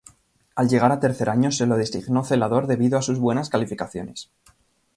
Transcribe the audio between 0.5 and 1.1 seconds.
Al llegar a